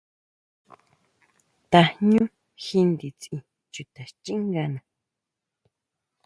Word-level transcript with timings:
Tajñú 1.71 2.23
ji 2.63 2.79
nditsin 2.89 3.39
chuta 3.73 4.01
xchíngana. 4.09 4.79